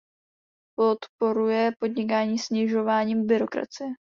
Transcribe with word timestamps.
Podporujte 0.77 1.75
podnikání 1.79 2.39
snižováním 2.39 3.27
byrokracie. 3.27 3.87